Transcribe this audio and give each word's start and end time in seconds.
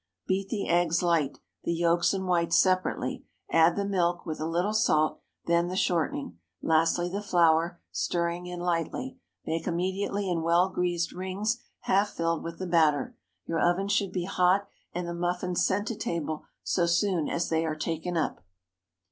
Beat 0.25 0.49
the 0.49 0.67
eggs 0.67 1.03
light—the 1.03 1.73
yolks 1.75 2.11
and 2.11 2.25
whites 2.25 2.57
separately; 2.57 3.23
add 3.51 3.75
the 3.75 3.85
milk, 3.85 4.25
with 4.25 4.39
a 4.39 4.47
little 4.47 4.73
salt, 4.73 5.21
then 5.45 5.67
the 5.67 5.75
shortening, 5.75 6.39
lastly 6.59 7.07
the 7.07 7.21
flour, 7.21 7.79
stirring 7.91 8.47
in 8.47 8.59
lightly. 8.59 9.19
Bake 9.45 9.67
immediately 9.67 10.27
in 10.27 10.41
well 10.41 10.69
greased 10.69 11.11
rings 11.11 11.59
half 11.81 12.09
filled 12.09 12.41
with 12.43 12.57
the 12.57 12.65
batter. 12.65 13.15
Your 13.45 13.59
oven 13.59 13.87
should 13.87 14.11
be 14.11 14.25
hot, 14.25 14.65
and 14.91 15.07
the 15.07 15.13
muffins 15.13 15.63
sent 15.63 15.87
to 15.89 15.95
table 15.95 16.45
so 16.63 16.87
soon 16.87 17.29
as 17.29 17.49
they 17.49 17.63
are 17.63 17.75
taken 17.75 18.17
up. 18.17 18.43